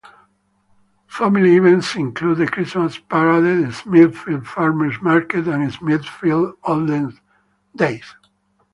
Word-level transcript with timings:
Family 1.09 1.57
events 1.57 1.93
include 1.95 2.39
the 2.39 2.47
Christmas 2.47 2.97
Parade, 2.97 3.67
the 3.67 3.71
Smithfield 3.71 4.47
Farmers 4.47 4.99
Market, 4.99 5.47
and 5.47 5.71
Smithfield 5.71 6.55
Olden 6.63 7.19
Days. 7.75 8.11